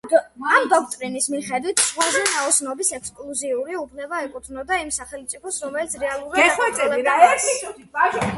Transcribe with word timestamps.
ამ 0.51 0.63
დოქტრინის 0.69 1.27
მიხედვით 1.33 1.83
ზღვაზე 1.87 2.21
ნაოსნობის 2.29 2.89
ექსკლუზიური 2.99 3.77
უფლება 3.83 4.23
ეკუთვნოდა 4.29 4.81
იმ 4.87 4.91
სახელმწიფოს, 4.97 5.61
რომელიც 5.67 5.95
რეალურად 6.07 6.57
აკონტროლებდა 6.57 7.21
მას. 7.23 8.21